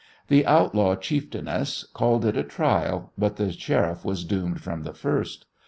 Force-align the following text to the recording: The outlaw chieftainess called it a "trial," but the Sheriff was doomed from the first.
The 0.29 0.47
outlaw 0.47 0.95
chieftainess 0.95 1.83
called 1.93 2.25
it 2.25 2.35
a 2.35 2.41
"trial," 2.41 3.13
but 3.19 3.35
the 3.35 3.51
Sheriff 3.51 4.03
was 4.03 4.23
doomed 4.25 4.59
from 4.59 4.81
the 4.81 4.93
first. 4.95 5.45